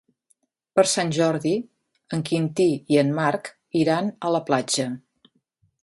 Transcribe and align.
Per 0.79 0.85
Sant 0.91 1.11
Jordi 1.17 1.51
en 2.17 2.23
Quintí 2.31 2.67
i 2.95 2.99
en 3.05 3.15
Marc 3.21 3.55
iran 3.85 4.13
a 4.31 4.37
la 4.39 4.45
platja. 4.49 4.93